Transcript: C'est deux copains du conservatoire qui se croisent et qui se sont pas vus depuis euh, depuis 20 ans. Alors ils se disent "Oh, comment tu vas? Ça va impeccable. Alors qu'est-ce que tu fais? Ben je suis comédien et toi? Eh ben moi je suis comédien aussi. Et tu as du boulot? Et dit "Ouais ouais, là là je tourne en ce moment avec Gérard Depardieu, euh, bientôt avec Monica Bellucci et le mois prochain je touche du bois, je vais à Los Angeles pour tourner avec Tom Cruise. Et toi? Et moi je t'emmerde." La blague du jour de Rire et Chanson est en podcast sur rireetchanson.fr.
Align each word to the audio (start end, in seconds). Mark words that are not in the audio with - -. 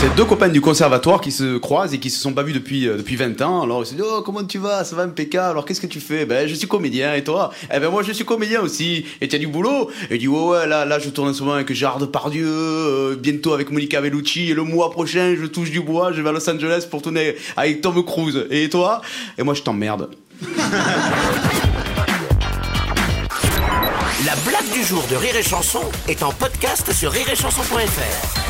C'est 0.00 0.14
deux 0.16 0.24
copains 0.24 0.48
du 0.48 0.62
conservatoire 0.62 1.20
qui 1.20 1.30
se 1.30 1.58
croisent 1.58 1.92
et 1.92 1.98
qui 1.98 2.08
se 2.08 2.18
sont 2.18 2.32
pas 2.32 2.42
vus 2.42 2.54
depuis 2.54 2.88
euh, 2.88 2.96
depuis 2.96 3.16
20 3.16 3.38
ans. 3.42 3.60
Alors 3.62 3.82
ils 3.82 3.86
se 3.86 3.92
disent 3.92 4.04
"Oh, 4.10 4.22
comment 4.24 4.42
tu 4.42 4.56
vas? 4.56 4.82
Ça 4.82 4.96
va 4.96 5.02
impeccable. 5.02 5.50
Alors 5.50 5.66
qu'est-ce 5.66 5.80
que 5.82 5.86
tu 5.86 6.00
fais? 6.00 6.24
Ben 6.24 6.48
je 6.48 6.54
suis 6.54 6.66
comédien 6.66 7.12
et 7.14 7.22
toi? 7.22 7.50
Eh 7.70 7.78
ben 7.80 7.90
moi 7.90 8.02
je 8.02 8.12
suis 8.12 8.24
comédien 8.24 8.62
aussi. 8.62 9.04
Et 9.20 9.28
tu 9.28 9.36
as 9.36 9.38
du 9.38 9.46
boulot? 9.46 9.90
Et 10.08 10.16
dit 10.16 10.26
"Ouais 10.26 10.40
ouais, 10.40 10.66
là 10.66 10.86
là 10.86 10.98
je 10.98 11.10
tourne 11.10 11.28
en 11.28 11.34
ce 11.34 11.42
moment 11.42 11.54
avec 11.56 11.70
Gérard 11.74 11.98
Depardieu, 11.98 12.46
euh, 12.48 13.14
bientôt 13.14 13.52
avec 13.52 13.70
Monica 13.70 14.00
Bellucci 14.00 14.50
et 14.50 14.54
le 14.54 14.62
mois 14.62 14.90
prochain 14.90 15.36
je 15.38 15.44
touche 15.44 15.70
du 15.70 15.80
bois, 15.80 16.12
je 16.12 16.22
vais 16.22 16.30
à 16.30 16.32
Los 16.32 16.48
Angeles 16.48 16.86
pour 16.90 17.02
tourner 17.02 17.36
avec 17.58 17.82
Tom 17.82 18.02
Cruise. 18.02 18.46
Et 18.50 18.70
toi? 18.70 19.02
Et 19.36 19.42
moi 19.42 19.52
je 19.52 19.60
t'emmerde." 19.60 20.08
La 24.24 24.36
blague 24.46 24.72
du 24.72 24.82
jour 24.82 25.04
de 25.10 25.16
Rire 25.16 25.36
et 25.36 25.42
Chanson 25.42 25.82
est 26.08 26.22
en 26.22 26.32
podcast 26.32 26.90
sur 26.94 27.10
rireetchanson.fr. 27.10 28.49